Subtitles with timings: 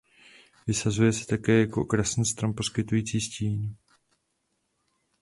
[0.67, 3.75] Vysazuje se také jako okrasný strom poskytující stín.